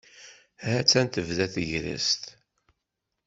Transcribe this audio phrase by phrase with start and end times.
[0.71, 2.21] Hattan tebda tegrest.